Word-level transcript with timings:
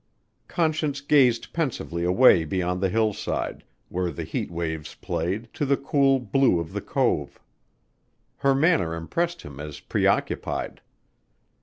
Conscience 0.47 0.99
gazed 0.99 1.53
pensively 1.53 2.03
away 2.03 2.43
beyond 2.43 2.81
the 2.81 2.89
hillside, 2.89 3.63
where 3.87 4.09
the 4.09 4.23
heat 4.23 4.49
waves 4.49 4.95
played, 4.95 5.53
to 5.53 5.63
the 5.63 5.77
cool 5.77 6.19
blue 6.19 6.59
of 6.59 6.73
the 6.73 6.81
cove. 6.81 7.39
Her 8.37 8.55
manner 8.55 8.95
impressed 8.95 9.43
him 9.43 9.59
as 9.59 9.79
preoccupied. 9.79 10.81